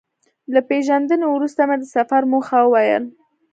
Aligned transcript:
له 0.53 0.59
پېژندنې 0.69 1.27
وروسته 1.29 1.61
مې 1.67 1.75
د 1.79 1.83
سفر 1.95 2.21
موخه 2.31 2.57
وویل. 2.63 3.03